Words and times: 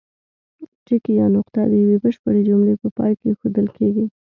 ټکی 0.85 1.13
یا 1.19 1.25
نقطه 1.35 1.61
د 1.67 1.73
یوې 1.83 1.97
بشپړې 2.03 2.41
جملې 2.49 2.75
په 2.81 2.87
پای 2.97 3.11
کې 3.19 3.25
اېښودل 3.31 3.67
کیږي. 3.77 4.05